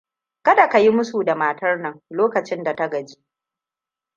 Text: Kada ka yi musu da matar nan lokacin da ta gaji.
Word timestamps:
Kada 0.41 0.69
ka 0.69 0.79
yi 0.79 0.91
musu 0.91 1.23
da 1.23 1.35
matar 1.35 1.79
nan 1.79 2.01
lokacin 2.09 2.63
da 2.63 2.75
ta 2.75 2.87
gaji. 2.89 3.19